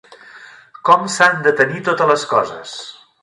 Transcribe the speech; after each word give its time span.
Com 0.89 1.03
s'han 1.17 1.37
de 1.47 1.53
tenir 1.61 1.83
totes 1.91 2.11
les 2.13 2.27
coses. 2.35 2.75